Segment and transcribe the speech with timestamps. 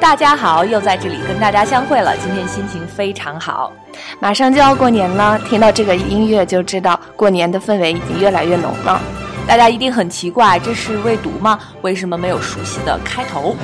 [0.00, 2.16] 大家好，又在这里跟大家相会了。
[2.16, 3.70] 今天心情非常好，
[4.18, 9.00] 马上就要过年了，听到这个音乐就知道过年的氛围已经越来越浓了。
[9.46, 11.58] 大家一定很奇怪，这是未读吗？
[11.82, 13.54] 为什么没有熟悉的开头？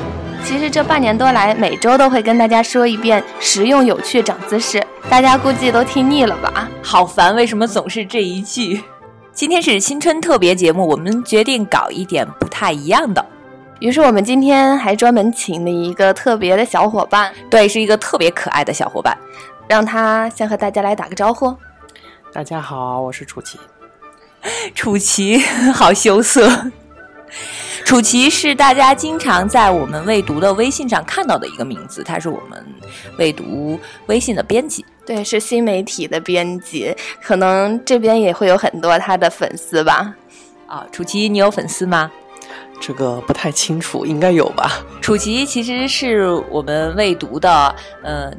[0.44, 6.68] 其实这半年多来，每周都会跟大家说一遍实用有趣长姿势，大家估计都听腻了吧？
[6.82, 8.82] 好烦，为什么总是这一句？
[9.36, 13.22] 今天是新春特别节目，我们决定搞一点不太一样的。
[13.80, 19.14] 于是我们今天还专门请了一个特别的小伙伴，对，是一个特别可爱的小伙伴，
[19.68, 21.54] 让他先和大家来打个招呼。
[22.32, 23.58] 大家好，我是楚奇。
[24.74, 25.36] 楚奇，
[25.74, 26.72] 好羞涩。
[27.84, 32.64] 楚奇是大家经常在我们未读的微信上看到的一个名字，他是我们
[33.16, 40.12] 未读微信的编辑，对，是新媒体的编辑，可能这边也会有很多他的粉丝吧。
[40.66, 42.10] 啊，楚奇，你有粉丝吗？
[42.80, 44.84] 这个不太清楚，应该有吧。
[45.00, 48.32] 楚奇其实是我们未读的，呃，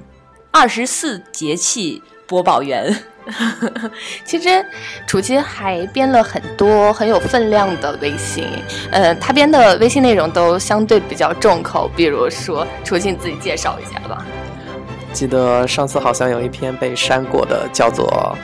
[0.52, 2.94] 二十四节气播报员。
[4.24, 4.66] 其实
[5.06, 8.48] 楚奇还编了很多很有分量的微信，
[8.92, 14.26] 呃，他编的微信内容都相对比较重口，比如说楚奇你自己介绍一下吧。
[15.12, 18.38] 记得上次好像有一篇被删过的，叫做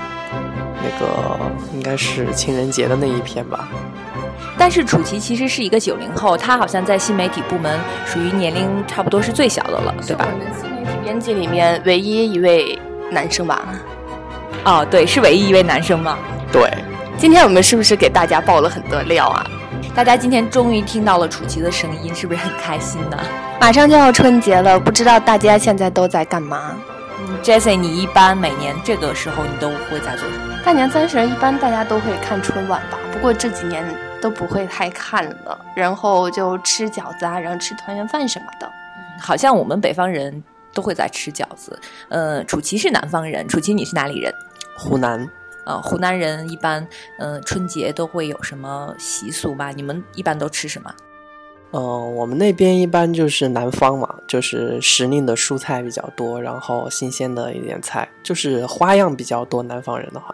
[0.81, 1.39] 那个
[1.73, 3.67] 应该是情人节的那一篇吧。
[4.57, 10.27] 但是楚奇其实是一个九零后，他好像在新媒体部门属于年龄差不多是最小的了，对吧？
[10.31, 12.79] 我们新媒体编辑里面唯一一位
[13.11, 13.67] 男生吧？
[14.65, 16.17] 哦，对，是唯一一位男生吗？
[16.51, 16.71] 对。
[17.17, 19.45] 今天我们是不是给大家爆了很多料啊？
[19.95, 23.17] 大家今天终于听到了楚奇的声音，是不是很开心呢？
[23.59, 26.75] 马上就要春节了，不知道大家现在都在干嘛？
[27.19, 30.59] 嗯，Jessie，你一般每年这个时候你都会在做什么？
[30.65, 32.97] 大年三十一般大家都会看春晚吧？
[33.11, 33.85] 不过这几年。
[34.23, 38.71] 都不会太看了，然后就吃饺子啊，然后吃团圆饭什么的。
[39.19, 40.41] 好像我们北方人
[40.73, 41.77] 都会在吃饺子。
[42.07, 44.33] 呃，楚奇是南方人，楚奇你是哪里人？
[44.75, 45.29] 湖南。
[45.65, 46.87] 呃，湖南人一般，
[47.19, 49.71] 嗯，春节都会有什么习俗吧？
[49.71, 50.93] 你们一般都吃什么？
[51.71, 59.63] 呃，我们那边一般就是南方嘛，就是时令的蔬菜比较多，然后新鲜的一点菜，就是花样比较多。
[59.63, 60.33] 南方人的话，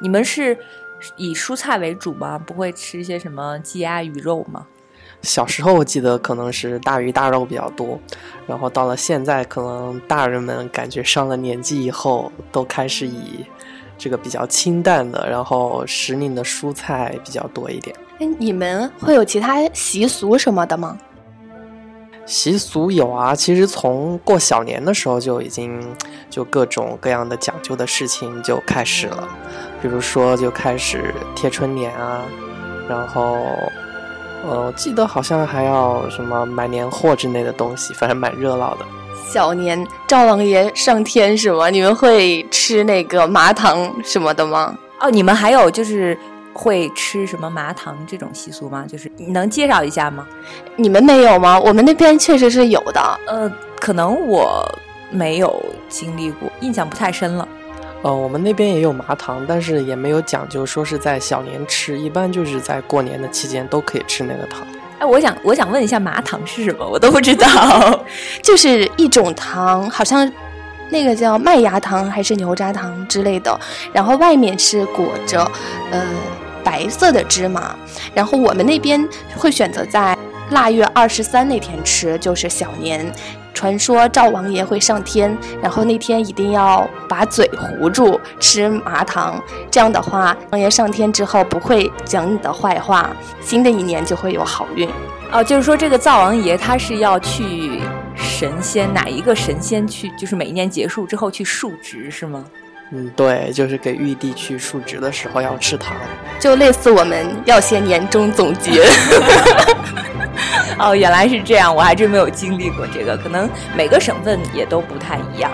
[0.00, 0.56] 你们是？
[1.16, 2.38] 以蔬菜为主吗？
[2.38, 4.66] 不会吃一些什么鸡鸭鱼肉吗？
[5.22, 7.98] 小时候我记得可能是大鱼大肉比较多，
[8.46, 13.46] 然后到了现在，可能大人们感觉上了年纪以后，都开始以
[14.00, 17.94] 这个比较清淡的，然后时令的蔬菜比较多一点。
[18.18, 20.96] 哎，你们会有其他习俗什么的吗？
[22.24, 25.82] 习俗有啊，其实从过小年的时候就已经
[26.30, 29.28] 就各种各样的讲究的事情就开始了。
[29.82, 32.22] 比如说，就开始贴春联啊，
[32.88, 33.36] 然后，
[34.44, 38.84] 呃，记得好像还要什么买年货之类的东西，反正蛮热闹的。
[39.28, 41.70] 小年灶王爷上天是吗？
[41.70, 44.76] 你们会吃那个麻糖什么的吗？
[45.00, 46.18] 哦，你们还有就是
[46.52, 48.84] 会吃什么麻糖这种习俗吗？
[48.88, 50.26] 就是你能介绍一下吗？
[50.74, 51.60] 你们没有吗？
[51.60, 53.00] 我们那边确实是有的。
[53.28, 54.66] 呃，可能我
[55.10, 57.46] 没有经历过，印象不太深了。
[58.02, 64.66] 呃，我们那边也有麻糖，但是也没有讲究说是在小年吃，一般就是在过年的期间都可以吃那个糖。
[64.98, 66.88] 哎，我想我想问一下，麻糖是什么？
[66.88, 68.04] 我都不知道。
[68.42, 70.30] 就是一种糖，好像
[70.88, 73.60] 那个叫麦芽糖还是牛轧糖之类的，
[73.92, 75.42] 然后外面是裹着
[75.90, 76.02] 呃
[76.64, 77.76] 白色的芝麻，
[78.14, 79.06] 然后我们那边
[79.36, 80.16] 会选择在
[80.52, 83.12] 腊月二十三那天吃，就是小年。
[83.52, 94.88] 传说灶王爷会上天，然后那天一定要把嘴糊住吃麻糖，这样的话，王爷上天之后不会讲你的坏话，新的一年就会有好运。
[95.32, 97.80] 哦，就是说这个灶王爷他是要去
[98.16, 102.44] 神仙哪一个神仙去，就是每一年结束之后去述职是吗？
[102.92, 105.96] 嗯，对，就是给玉帝去述职的时候要吃糖，
[106.40, 108.84] 就类似我们要写年终总结。
[110.76, 115.52] 哦，原来是这样，我还真没有经历过这个，可能每个省份也都不太一样。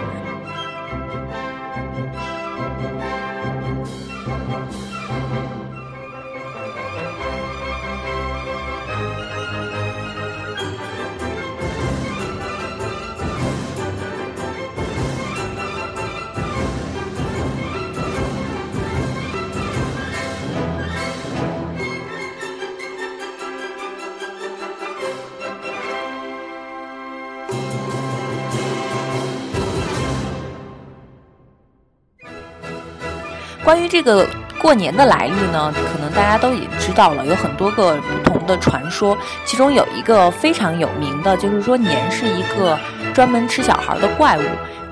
[33.67, 34.25] 关于这个
[34.61, 39.19] 过年的来历呢，可能大家都已经知道了，有很多个不同的传说。
[39.45, 42.79] 其中有一个非常有名的，就是说年是一个
[43.13, 44.43] 专门吃小孩的怪物。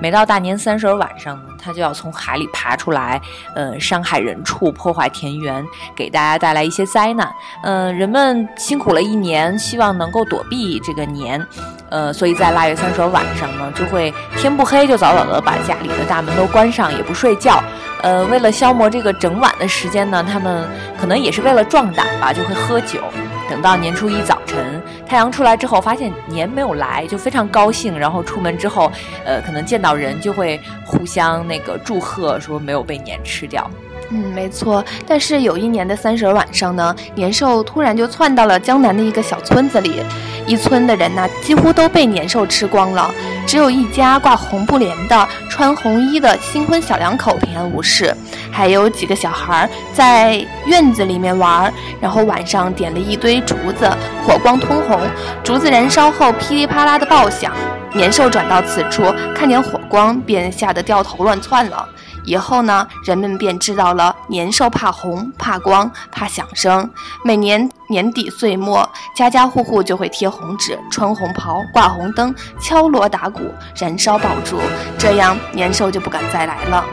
[0.01, 3.19] 每到大年三十晚上，它就要从海里爬出来，
[3.55, 5.65] 呃，伤害人畜，破坏田园，
[5.95, 7.27] 给大家带来一些灾难。
[7.63, 11.43] 嗯，人们辛苦了一年，希望能够躲避这个年，
[11.89, 17.63] 呃，所以在腊月三十晚上呢，就会天不黑就早早的把家里的大门都关上，也不睡觉。
[18.03, 20.69] 呃，为了消磨这个整晚的时间呢，他们
[20.99, 22.99] 可能也是为了壮胆吧，就会喝酒。
[23.49, 27.97] 等到年初一早晨，太阳出来之后，发现年没有来，就非常高兴。
[27.97, 28.91] 然后出门之后，
[29.23, 33.69] 呃，可能见到人就会互相那个祝贺，说没有被年吃掉。
[34.11, 34.83] 嗯，没错。
[35.07, 40.01] 但是有一年的三十晚上呢，年兽突然就窜到了江南的一个小村子里，
[40.45, 43.09] 一村的人呢几乎都被年兽吃光了，
[43.47, 48.15] 只有一家挂红布帘的、穿红衣的新婚小两口平安无事，
[48.51, 53.89] 还有几个小孩在院子里面玩，然后晚上点了一堆竹子，
[54.23, 54.99] 火光通红，
[55.43, 57.51] 竹子燃烧后噼里啪啦的爆响，
[57.91, 59.03] 年兽转到此处，
[59.33, 61.89] 看见火光便吓得掉头乱窜了。
[62.25, 66.89] 以后呢，人们便知道了年兽怕红、怕光、怕响声。
[67.23, 73.41] 每年年底岁末，家家户户就会贴红纸、穿红袍、挂红灯、敲锣打鼓、
[73.75, 74.59] 燃烧爆竹，
[74.97, 76.83] 这样年兽就不敢再来了。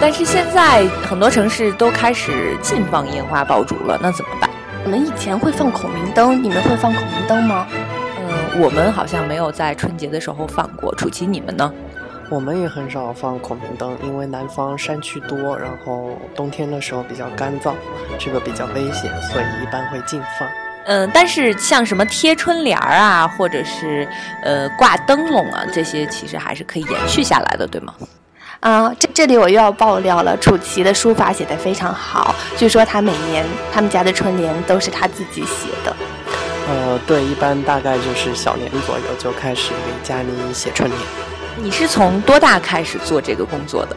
[0.00, 4.48] 但是现在很多城市都开始禁放烟花爆竹了，那怎么办？
[4.84, 7.66] 我们以前会放孔明灯，你们会放孔明灯吗？
[8.18, 10.94] 嗯，我们好像没有在春节的时候放过。
[10.94, 11.70] 楚琪，你们呢？
[12.30, 17.72] 我们也很少放孔明灯，因为南方山区多，然后冬天的时候比较干燥，
[18.20, 20.48] 这个比较危险，所以一般会禁放。
[20.86, 24.08] 嗯，但是像什么贴春联儿啊，或者是
[24.44, 27.92] 呃挂灯笼啊，这些其实还是可以延续下来的，对吗？
[28.60, 35.96] 啊，这这里我又要爆料了，楚奇的书法写得非常好，据说他每年他们家的春联都是他自己写的。
[36.68, 41.00] 呃，对，一般大概就是小年左右就开始给家里写春联。
[41.62, 43.96] 你是从多大开始做这个工作的？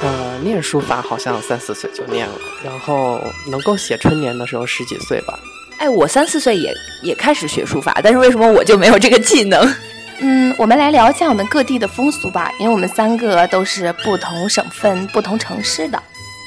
[0.00, 2.34] 呃，念书法好像三四岁就念了，
[2.64, 5.38] 然后能够写春联的时候十几岁吧。
[5.78, 9.74] 哎，我三四岁也也开始学书法，但是为什么我就没有这个技能？
[10.20, 16.02] 嗯，我们来聊一下我们各地的风俗吧，因为我们三个都是不同省份、不同城市的。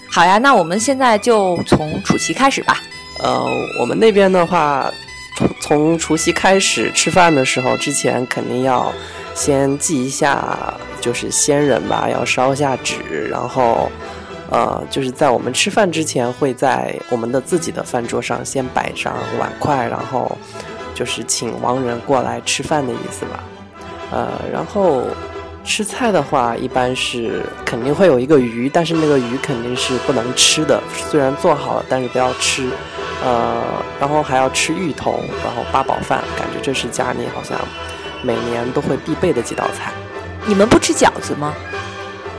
[0.09, 2.81] 好呀，那我们现在就从楚奇开始吧。
[3.19, 3.45] 呃，
[3.79, 4.91] 我们那边的话，
[5.59, 8.91] 从除夕开始吃饭的时候，之前肯定要。
[9.33, 13.89] 先祭一下，就是先人吧，要烧下纸，然后，
[14.49, 20.37] 呃，就是在我们吃饭之前，会在我们的自己的饭桌上先摆上碗筷，然后
[20.93, 23.41] 就是请亡人过来吃饭的意思吧。
[24.11, 25.05] 呃，然后
[25.63, 32.69] 吃菜的话，一般是肯定会有一个鱼，但是那个鱼肯定是不能吃的，虽然做好了，但是不要吃。
[33.23, 33.63] 呃，
[33.99, 37.59] 然后还要吃芋头，然后八宝饭，感觉这是家里好像。
[38.23, 39.91] 每年都会必备的几道菜，
[40.45, 41.55] 你们不吃饺子吗？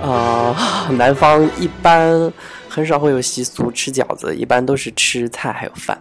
[0.00, 0.54] 呃，
[0.96, 2.32] 南方一般
[2.68, 6.00] 很少会有习俗吃饺子，一般都是吃菜还有饭。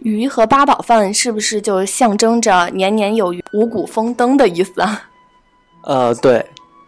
[0.00, 5.08] 鱼和八宝饭是不是就象征着年年有余、五谷丰登的意思啊？
[5.88, 6.44] 呃，对。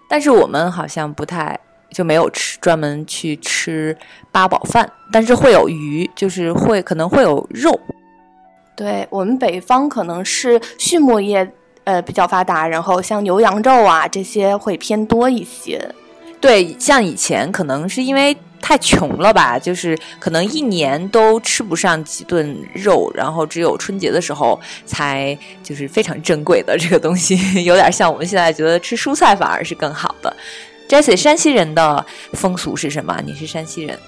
[0.09, 1.59] 但是我们好像不太
[1.91, 3.97] 就没有吃专门去吃
[4.31, 7.81] 八宝饭，但是会有鱼，就是会可能会有肉。
[8.77, 11.51] 对我们北方可能是畜牧业。
[11.85, 15.83] 呃，比较发达，然后像牛羊肉啊这些会偏多一些。
[16.39, 30.35] 对，像以前可能是因为太穷了吧，就是可能一年都吃不上几顿肉，然后只有春节的时候才就是非常珍贵的这个东西， 有点像我们现在觉得吃蔬菜反而是更好的。
[30.89, 33.17] Jessie，山西人的风俗是什么？
[33.25, 33.99] 你是山西人。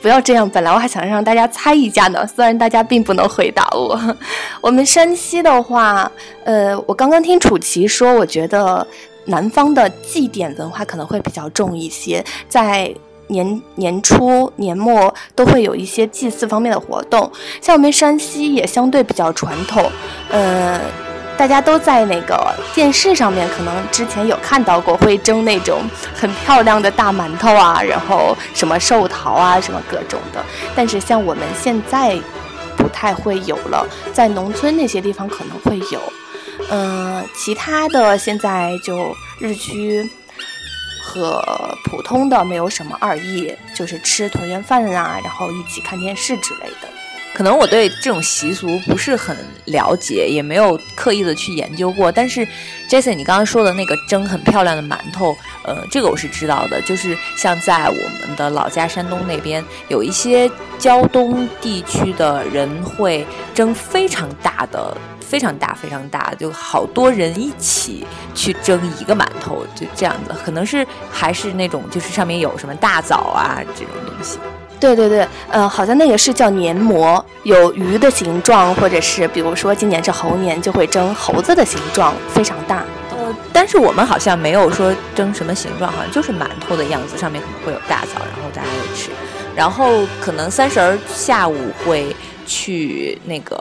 [0.00, 4.16] 不要这样，本来我还想让大家猜一下呢，虽然大家并不能回答我。
[4.60, 6.10] 我们山西的话，
[6.44, 8.84] 呃，我刚刚听楚琪说，我觉得
[9.26, 12.92] 南方的祭典文化可能会比较重一些，在
[13.32, 17.28] 年年初、年末都会有一些祭祀方面的活动。
[17.60, 19.90] 像我们山西也相对比较传统，
[20.30, 20.80] 呃。
[21.34, 25.80] 大家都在那个电视上面，可能之前有看到过，会蒸那种
[26.14, 30.44] 很漂亮的大馒头啊，然后什么寿桃啊，什么各种的。
[30.76, 32.16] 但是像我们现在
[32.76, 36.00] 不太会有了，在农村那些地方可能会有。
[36.70, 40.08] 嗯，其他的现在就日趋
[41.02, 41.42] 和
[41.84, 46.88] 普通的没有什么二意，就是吃团圆饭啊，然后一起看电视之类的。
[47.34, 52.12] 可能我对这种习俗不是很了解，也没有刻意的去研究过。
[52.12, 52.46] 但是
[52.90, 56.78] ，Jason，你刚刚说的那个蒸很漂亮的馒头，呃，这个我是知道的。
[56.82, 64.94] 就是像在我们的老家山东那边，有一些胶东地区的人会蒸非常大的、
[65.32, 70.34] 非常大、非常大，就好多人一起去蒸一个馒头，就这样子。
[70.44, 74.38] 可能是还是那种，就是上面有什么大枣啊这种东西。
[74.78, 82.84] 对对对，呃，好像那个是叫年馍，有鱼的形状，或者是比如说今年是猴年，就会蒸猴子的形状，非常大。
[83.12, 89.08] 呃，但是我们好像没有说蒸什么形状，好像就是馒头的样子，上面可能会有大枣，然后大家会吃。
[89.56, 93.56] 然后可能三十儿下午会去那个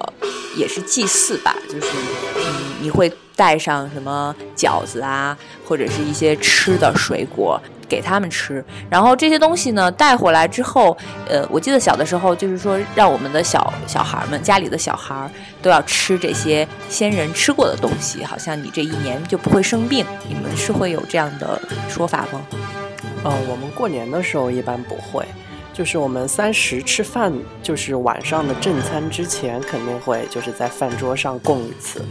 [0.55, 1.87] 也是祭祀吧，就是
[2.35, 2.43] 嗯，
[2.81, 7.61] 你会带上什么饺子啊，或者是一些吃的水果。
[7.91, 15.29] 给他们吃，然后这些东西呢带回来之后，呃，我记得小的时候就是说，让我们的小小孩们，家里的小孩儿
[15.61, 20.05] 都要吃这些先人吃过的东西，好像你这一年就不会生病。
[20.25, 22.41] 你们是会有这样的说法吗？
[23.25, 25.25] 嗯，我们过年的时候一般不会，
[25.73, 32.01] 就是我们三十吃饭，就是晚上的正餐之前肯定会就是在饭桌上供一次。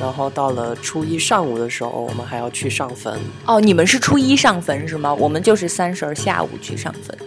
[0.00, 3.18] 然后到了初一上午的时候，我们还要去上坟。
[3.46, 5.12] 哦，你们是初一上坟是吗？
[5.12, 7.18] 我们就是三十儿下午去上坟。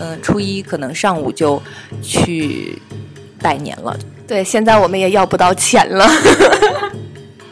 [0.00, 1.62] 嗯，初一可能上午就
[2.02, 2.80] 去
[3.40, 3.96] 拜年了。
[4.26, 6.04] 对，现在我们也要不到钱了。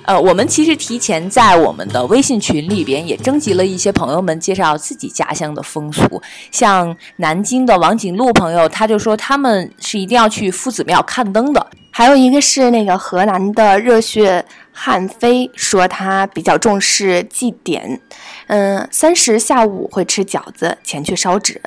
[0.07, 6.23] 呃，我们其实提前在我们的微信群里边也征集了一些朋友们介绍自己家乡的风俗。
[6.51, 11.67] 像南京的王景路朋友，他就说他们是一定要去夫子庙看灯的。
[11.91, 18.01] 还有一个是那个河南的热血汉飞，说他比较重视祭典，
[18.47, 21.61] 嗯，三十下午会吃饺子前去烧纸。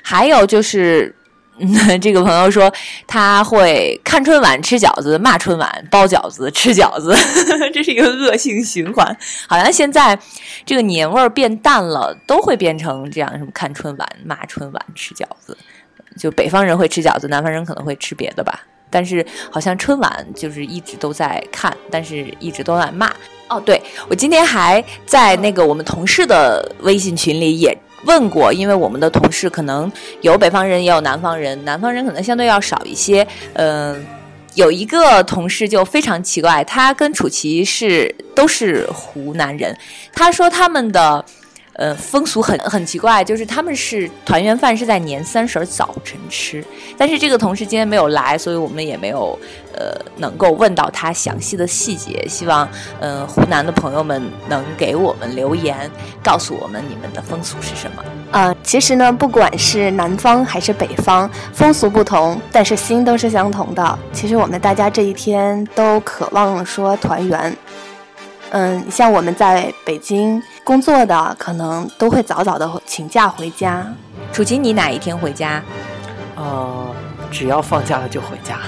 [0.00, 1.14] 还有就是，
[2.00, 2.72] 这个朋友说
[3.06, 7.16] 他会看春晚吃饺子，骂春晚包饺子吃饺子，
[7.74, 9.16] 这是一个恶性循环。
[9.46, 10.18] 好像现在
[10.64, 15.56] 这个年味儿变淡了，都会变成这样：什么看春晚骂春晚吃饺子，
[16.16, 18.62] 就北方人会吃饺子，南方人可能会吃别的吧。
[18.90, 23.12] 但是好像春晚就是一直都在看，但是一直都在骂。
[23.48, 29.90] 哦，对我今天还在那个我们同事的微信群里也问过，因为我们的同事可能
[30.20, 33.26] 有北方人也有南方人，南方人可能相对要少一些。
[33.54, 34.04] 嗯，
[34.54, 39.76] 有一个同事就非常奇怪，他跟楚奇是都是湖南人，
[40.12, 41.24] 他说他们的。
[41.78, 46.62] 呃，风俗很很奇怪，就是他们是团圆饭是在年三十早晨吃，
[46.96, 49.38] 但是这个同事今天没有来，所以我们也没有
[49.76, 52.26] 呃能够问到他详细的细节。
[52.28, 52.68] 希望
[52.98, 55.88] 呃湖南的朋友们能给我们留言，
[56.20, 58.02] 告诉我们你们的风俗是什么。
[58.32, 63.98] 呃，其实呢，不管是南方还是北方，风俗不同，但是心都是相同的。
[64.12, 67.56] 其实我们大家这一天都渴望说团圆。
[68.50, 70.42] 嗯，像我们在北京。
[70.68, 73.90] 工作的可能都会早早的请假回家。
[74.30, 75.62] 楚琴，你哪一天回家？
[76.36, 76.94] 呃，
[77.30, 78.60] 只要放假了就回家。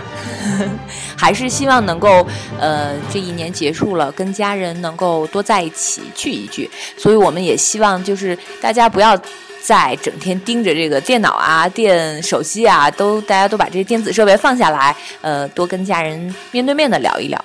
[1.14, 2.26] 还是希望能够，
[2.58, 6.70] 呃，这一年结束了，跟家人能够多在一起聚一聚。
[6.96, 9.14] 所以我们也希望，就是大家不要
[9.62, 17.44] 再整天盯着这个电脑啊、电手机啊，都大家都把这些电子设备放下来，呃，多跟家人面对面的聊一聊。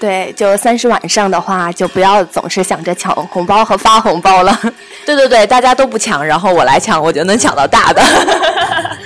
[0.00, 4.58] 对，就三十晚上的话，就不要总是想着抢红包和发红包了。
[5.06, 8.02] 对对对，大家都不抢，然后我来抢，我就能抢到大的。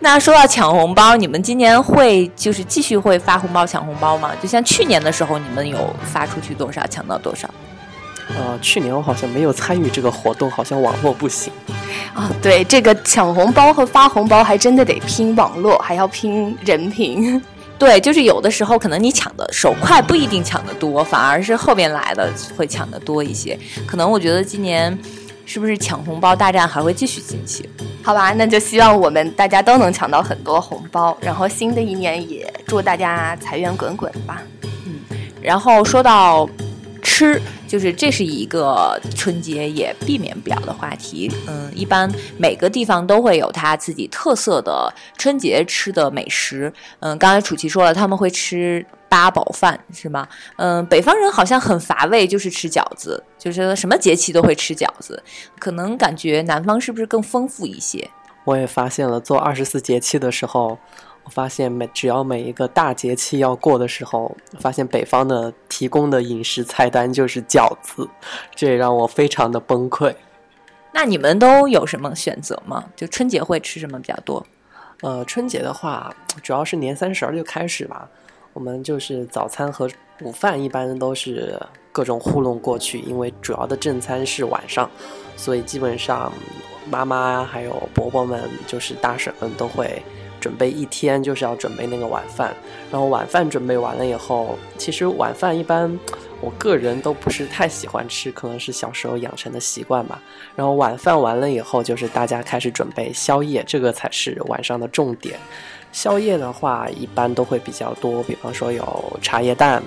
[0.00, 4.32] 那说到抢红包，你们今年会就是继续会发红包抢红包吗？
[4.42, 7.48] 就像去年的时候，你们有发出去多少，抢到多少？
[8.36, 11.52] 呃，去年我好像没有参与这个活动，好像网络不行。
[12.14, 17.40] 啊，对，这个抢红包和发红包还真的得拼网络，还要拼人品。
[17.82, 23.58] 对，就是有的时候可能你抢的手快不一定抢得多，反而是后边来的会抢得多一些。
[23.84, 24.96] 可能我觉得今年
[25.44, 27.68] 是不是抢红包大战还会继续进行？
[28.00, 34.40] 好吧，那就希望我们大家都能抢到很多红包，然后新的一年也祝大家财源滚滚吧。
[34.86, 35.00] 嗯，
[35.42, 36.48] 然后说到
[37.02, 37.40] 吃。
[37.66, 41.30] 就是这是一个春节也避免不了的话题。
[41.46, 46.70] 嗯，一般每个地方都会有它自己特色的春节吃的美食。
[47.00, 50.28] 嗯，刚才楚琪说了，他们会吃八宝饭，是吗？
[50.56, 55.22] 嗯，北方人好像很乏味，就是吃饺子，就是什么节气都会吃饺子。
[55.58, 58.06] 可能感觉南方是不是更丰富一些？
[58.44, 60.78] 我也发现了，做二十四节气的时候。
[61.24, 68.08] 我发现每只要每一个大节气要过的时候，发现北方的提供的饮食菜单就是饺子，
[68.54, 70.14] 这也让我非常的崩溃。
[70.92, 72.84] 那你们都有什么选择吗？
[72.94, 74.44] 就春节会吃什么比较多？
[75.00, 78.08] 呃，春节的话，主要是年三十儿就开始吧。
[78.52, 79.88] 我们就是早餐和
[80.20, 81.58] 午饭一般都是
[81.90, 84.90] 各种糊弄过去，因为主要的正餐是晚上，
[85.36, 86.30] 所以基本上
[86.90, 90.02] 妈妈还有伯伯们，就是大婶们都会
[90.42, 92.52] 准备一天，就是要准备那个晚饭。
[92.90, 95.98] 然后晚饭准备完了以后，其实晚饭一般
[96.40, 100.20] 我个人都不是太喜欢吃，可能是小时候养成的习惯吧。
[100.56, 105.38] 然后晚饭完了以后，就是大家开始准备宵夜，这个才是晚上的重点。
[105.92, 109.82] 宵夜的话，一般都会比较多，比方说有茶叶蛋，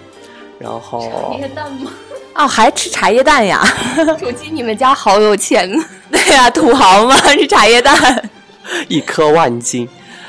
[0.58, 1.92] 然后茶叶蛋吗？
[2.36, 3.64] 哦，还吃茶叶蛋呀？
[4.20, 5.72] 主机，你们家好有钱！
[6.12, 8.30] 对呀，土豪嘛，吃茶叶蛋，
[8.90, 9.88] 一颗万金。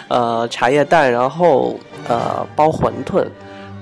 [0.09, 3.27] 呃，茶叶蛋，然后呃包馄饨，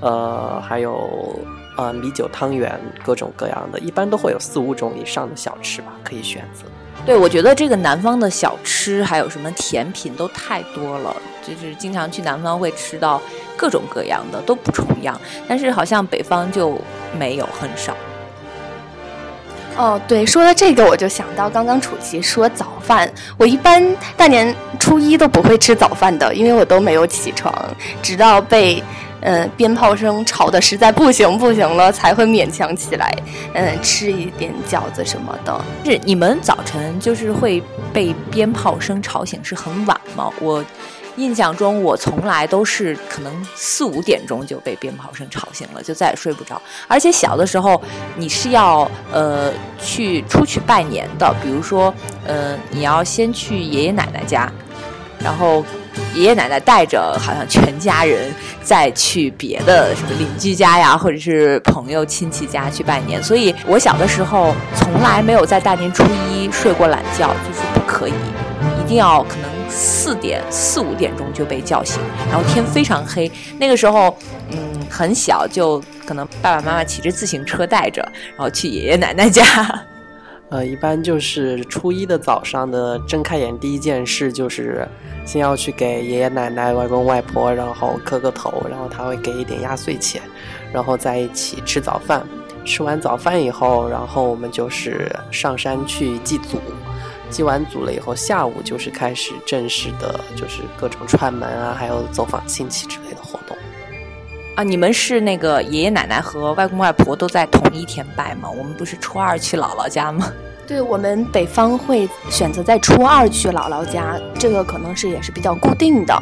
[0.01, 1.37] 呃还有
[1.77, 6.65] 呃米酒汤圆，各种各样的，一般都会有四五种以上的小吃吧，可以选择。
[7.05, 11.15] 对，我觉得这个南方的小吃还有什么甜品都太多了，
[11.45, 13.21] 就是经常去南方会吃到
[13.55, 15.19] 各种各样的，都不重样。
[15.47, 16.75] 但是好像北方就
[17.19, 17.95] 没有，很少。
[19.77, 23.83] 哦，对，说到这个，我就想到刚刚楚琪说早饭，我一般
[24.15, 27.53] 大年初一都不会吃早饭的，因为我都没有起床，
[28.01, 28.81] 直到被
[29.21, 33.13] 嗯鞭炮声吵得实在不行不行了，才会勉强起来，
[33.53, 35.65] 嗯，吃一点饺子什么的。
[35.83, 40.31] 是你们早晨就是会被鞭炮声吵醒，是很晚吗？
[40.39, 40.63] 我。
[41.17, 46.61] 印象中，我从来都是可能四五点钟就被鞭炮声吵醒了，就再也睡不着。
[46.87, 47.81] 而且小的时候，
[48.15, 51.93] 你是要呃去出去拜年的，比如说
[52.27, 54.51] 呃你要先去爷爷奶奶家，
[55.19, 55.63] 然后
[56.13, 63.23] 爷爷奶奶带着好像全家人再去别的什么邻居家呀，或者是朋友亲戚家去拜年。
[63.23, 68.13] 所以我小的时候从来没有在大年初一睡过懒觉，就是不可以，
[68.83, 69.54] 一定要可能。
[69.69, 73.31] 四点四五点钟就被叫醒，然后天非常黑。
[73.59, 74.15] 那个时候，
[74.51, 74.57] 嗯，
[74.89, 79.43] 很小，就可能爸爸妈妈骑着自行车带着，然后去爷爷奶奶家。
[80.49, 84.87] 呃，一般就是初一的早上的睁开眼第一件事就是
[85.25, 90.21] 先要去给爷爷奶奶、外公外婆，然后磕个头，然后他会给一点压岁钱，
[90.71, 92.23] 然后在一起吃早饭。
[92.63, 96.59] 吃完早饭以后，然后我们就是上山去祭祖。
[97.35, 103.57] 祭完祖了以后，下午就是开始正式的，就是各种串门啊，还有走访亲戚之类的活动。
[104.55, 108.49] 啊，你们是那个爷爷奶奶和外公外婆都在同一天拜吗？
[108.49, 110.31] 我们不是初二去姥姥家吗？
[110.65, 116.17] 对我们北方会选择在初二去姥姥家，这个可能是也是比较固定的。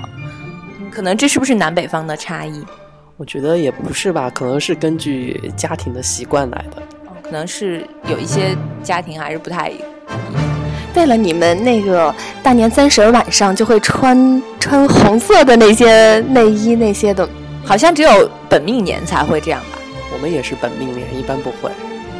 [0.90, 2.66] 可能这是不是南北方的差异？
[3.18, 6.82] 我觉得也不是吧，可能是根据家庭的习惯来的。
[7.22, 9.72] 可能是有一些家庭还是不太。
[10.94, 17.28] 对了，你们那个大年三十晚上就会穿穿红色的那些内衣那些的，
[17.66, 19.80] 好像只有本命年才会这样吧？
[20.14, 21.72] 我们也是本命年，一般不会。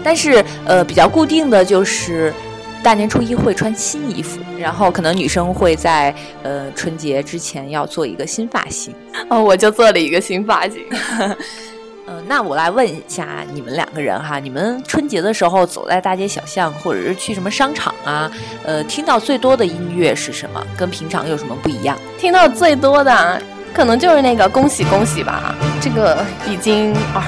[0.04, 2.34] 但是呃，比较固定的就是
[2.82, 8.94] 大年初一会穿新衣服，然后可能女生会在呃春节之前要做一个新发型。
[9.30, 10.82] 哦，我就做了一个新发型。
[12.06, 18.30] 嗯，那我来问一下你们两个人哈，你们春节的时候走在大街小巷，或者是去什么商场啊，
[18.64, 20.62] 呃，听到最多的音乐是什么？
[20.78, 21.98] 跟平常有什么不一样？
[22.18, 23.42] 听到最多的
[23.74, 27.24] 可能就是那个恭喜恭喜吧，这个已经耳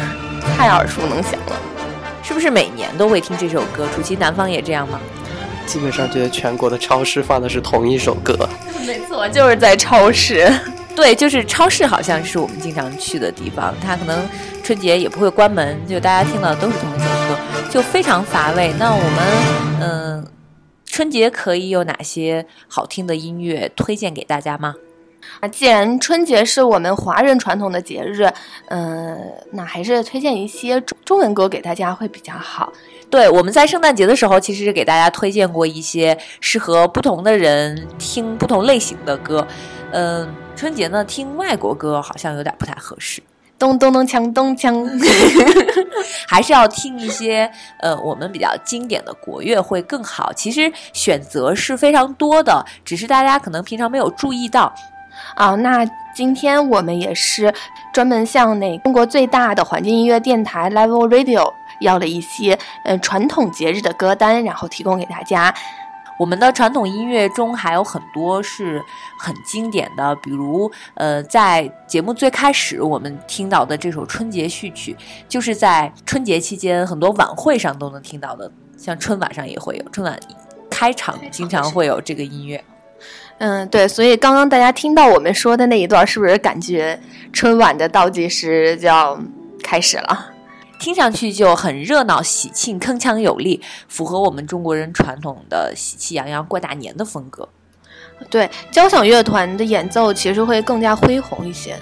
[0.57, 1.55] 太耳熟能详了，
[2.21, 3.87] 是不是每年都会听这首歌？
[3.95, 4.99] 除夕南方也这样吗？
[5.65, 8.37] 基本上觉得全国的超市放的是同一首歌。
[8.85, 10.51] 没错，就是在超市。
[10.95, 13.75] 对，就是超市，好像是我们经常去的地方。
[13.81, 14.27] 它可能
[14.63, 17.37] 春节也不会关门，就大家听到的都是同一首歌，
[17.69, 18.73] 就非常乏味。
[18.79, 20.27] 那我们嗯，
[20.85, 24.73] 春节可以有哪些好听的音乐推荐给大家吗？
[25.41, 28.31] 啊，既然春节是我们华人传统的节日，
[28.69, 29.19] 嗯，
[29.51, 32.71] 那还是推荐一些中中文歌给大家会比较好。
[33.09, 39.45] 对，我们在圣诞节的时候，其实是给大家推荐过一些适合不同的人听不同类型的歌，
[39.91, 40.25] 嗯。
[40.55, 43.21] 春节呢，听外国歌好像有点不太合适，
[43.59, 44.89] 咚咚咚锵咚锵，
[46.27, 50.31] 还是要听一些呃我们比较经典的国乐会更好。
[50.33, 54.73] 其实选择是非常多的，只是大家可能平常没有注意到。
[55.35, 57.53] 啊，那今天我们也是
[57.93, 65.53] 专门向那中国最大的环境音乐电台 Level Radio 要了一些呃传统节日的歌单，然后提供给大家。
[66.17, 68.83] 我们的传统音乐中还有很多是
[69.19, 74.95] 很经典的，比如，呃，在节目最开始我们听到的这首春节序曲，
[75.27, 80.17] 就是在春节期间很多晚会上都能听到的，像春晚上也会有，春晚
[80.69, 82.63] 开场经常会有这个音乐。
[83.39, 86.97] 嗯，对，所以刚刚大家听到我们说的那一段，是不是感觉
[87.33, 89.19] 春晚的倒计时就要
[89.61, 90.31] 开始了？
[90.85, 97.49] 听上去就很热闹、喜庆、铿锵有力，符合我们中国人传统的喜气洋洋过大年的风格。
[98.29, 101.75] 对，交响乐团的演奏其实会更加恢宏一些。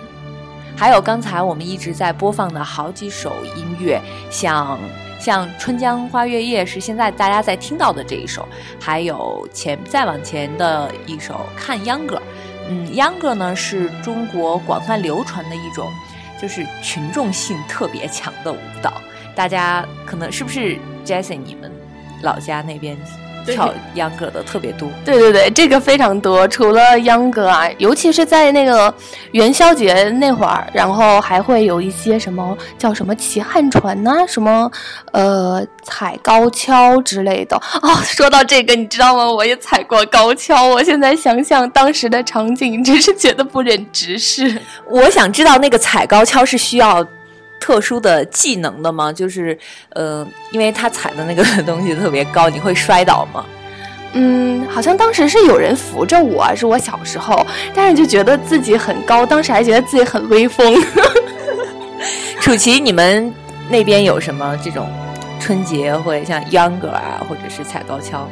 [0.78, 4.80] 还有刚才我们一直在播放的好几首音乐，像
[5.20, 8.48] 像《春江花月夜》是现在大家在听到的这一首，
[8.80, 12.16] 还有前再往前的一首《看秧歌》。
[12.70, 15.92] 嗯，秧歌呢是中国广泛流传的一种，
[16.42, 19.02] 就是群众性特别强的舞蹈。
[19.36, 21.72] 大家可能是不是？Jesse，你们
[22.22, 22.98] 老家那边？
[23.46, 26.48] 跳秧歌的特别多，对对对，这个非常多。
[26.48, 28.94] 除了秧歌啊，尤其是在那个
[29.32, 34.72] 元宵节那会儿，然后还会有一些什么叫什么骑旱船呐，什么
[35.12, 37.56] 呃踩高跷之类的。
[37.82, 39.30] 哦，说到这个，你知道吗？
[39.30, 40.64] 我也踩过高跷。
[40.66, 44.62] 我现在想想当时的场景，真是觉得不忍直视。
[44.90, 47.06] 我想知道那个踩高跷是需要。
[47.60, 49.12] 特殊的技能的吗？
[49.12, 49.58] 就是，
[49.90, 53.46] 呃，因为他踩的那个东西特别高，你会摔倒吗？
[54.14, 60.76] 嗯，好像当时是有人扶着我，是我小时候，但是就觉得自己很高，当时还觉得自己很威风。
[62.40, 63.34] 楚奇，你们
[63.70, 64.88] 那边有什么这种
[65.40, 68.30] 春节会像秧歌啊，或者是踩高跷？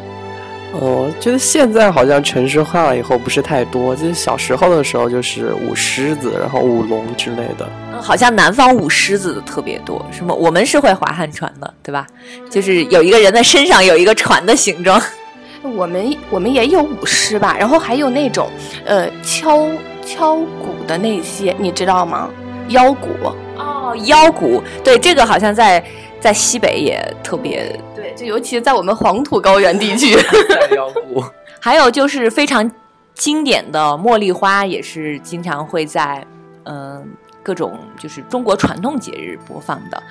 [0.74, 7.70] 哦，觉得现在好像城市化了以后不是太多，就是小时候的时候就是舞狮子，然后舞龙之类的。
[7.94, 12.08] 嗯，好像南方舞狮子的特别多，什么我们是会划旱船的，对吧？
[12.50, 15.02] 就是有一个人的身上有一个船的形状。
[15.76, 18.50] 我们我们也有舞狮吧，然后还有那种
[18.86, 19.68] 呃敲
[20.06, 22.30] 敲鼓的那些，你知道吗？
[22.70, 23.10] 腰鼓。
[23.58, 25.84] 哦，腰鼓，对，这个好像在
[26.22, 28.14] 在西北也特别对。
[28.16, 30.16] 就尤其在我们黄土高原地区
[31.60, 32.72] 还有就是非常
[33.14, 36.26] 经典的茉莉花，也是经常会在
[36.64, 37.06] 嗯
[37.44, 40.02] 各种就是中国传统节日播放的。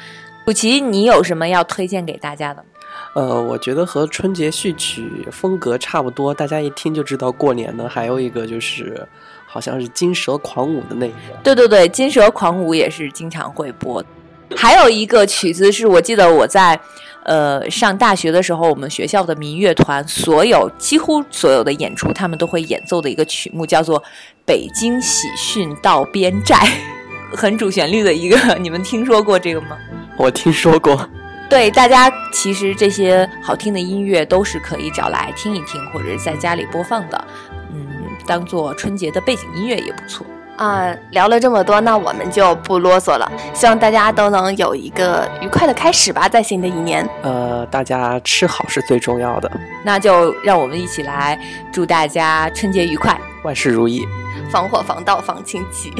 [0.44, 2.64] 古奇，你有什么要推荐给大家的？
[3.14, 7.88] 呃，我觉得和春节序曲风格差不多，大家一听就知道过年呢。
[7.88, 9.07] 还有一个就是，
[9.46, 11.14] 好像是《金蛇狂舞》的那个。
[11.42, 14.03] 对对对，《金蛇狂舞》也是经常会播。
[14.57, 16.81] 还有一个曲子是我记得我在。
[17.23, 24.01] 呃，上大学的时候，我们学校的民乐团所有几乎所有的演出，他们都会演奏的一个曲目，叫做
[24.47, 26.57] 《北京喜讯到边寨》，
[27.37, 28.55] 很主旋律的一个。
[28.55, 29.77] 你们听说过这个吗？
[30.17, 31.09] 我听说过。
[31.51, 37.25] 对，大家其实这些好听的音乐都是可以找来听一听，或者在家里播放的，
[37.71, 37.87] 嗯，
[38.27, 40.27] 当做春节的背景音乐也不错。
[40.61, 43.33] 啊，聊了这么多，那我们就不啰嗦了。
[43.55, 47.09] 希望大家都能有一个愉快的开始吧，在新的一年。
[47.23, 49.51] 呃，大家吃好是最重要的。
[49.83, 51.40] 那就让我们一起来
[51.73, 54.07] 祝大家春节愉快，万事如意，
[54.53, 55.90] 防火防盗防亲戚。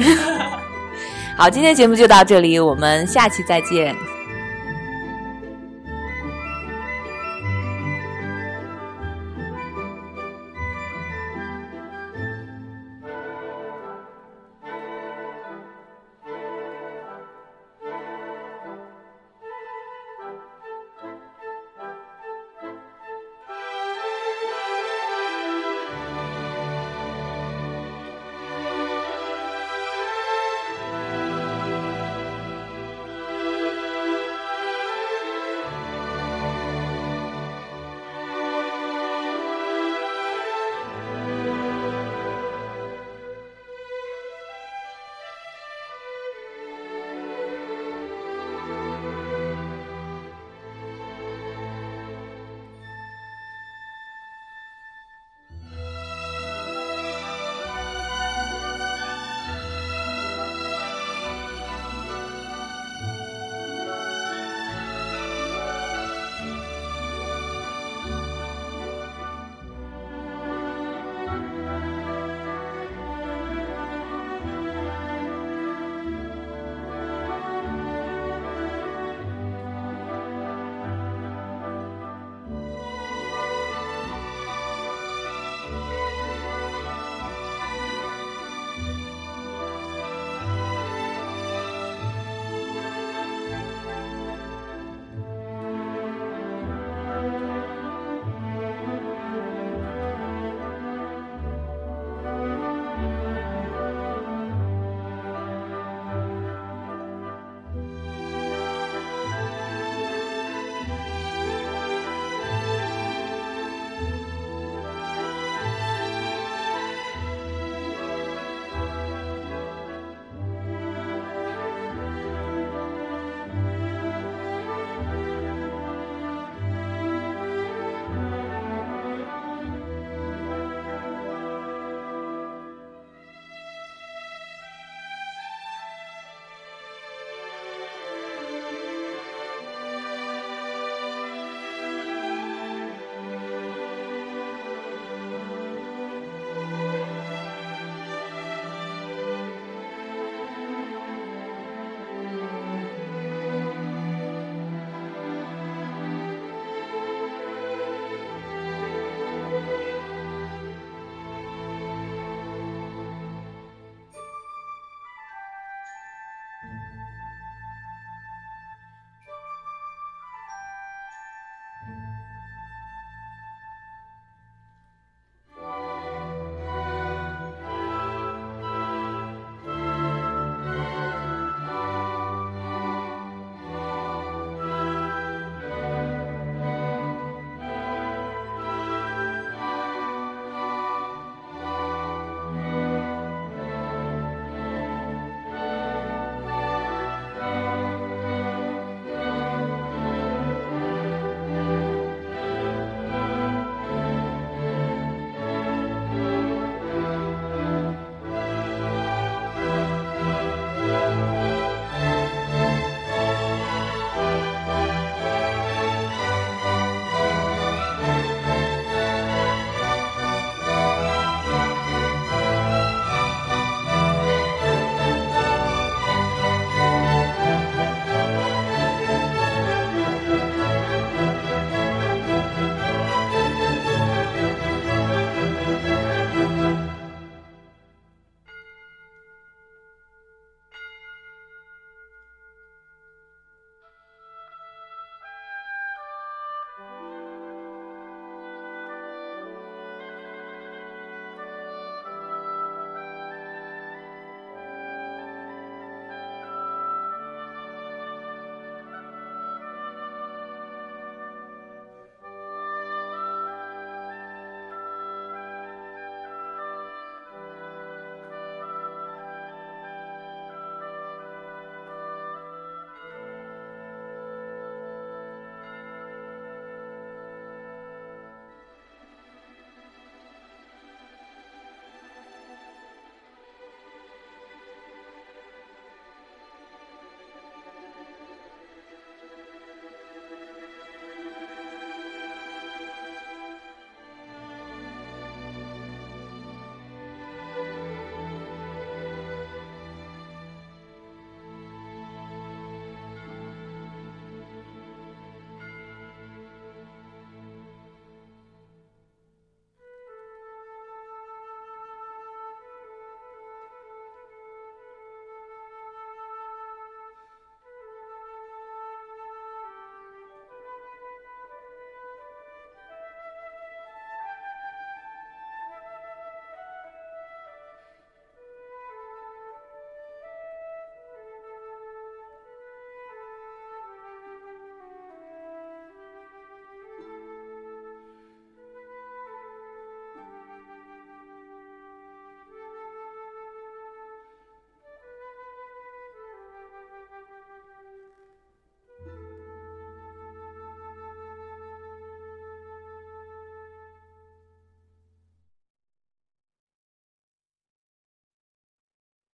[1.35, 3.95] 好，今天节目就到这里，我们下期再见。